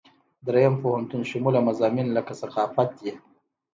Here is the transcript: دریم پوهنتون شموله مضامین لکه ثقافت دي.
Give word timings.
دریم 0.45 0.75
پوهنتون 0.81 1.21
شموله 1.29 1.59
مضامین 1.67 2.07
لکه 2.15 2.33
ثقافت 2.41 2.89
دي. 3.01 3.11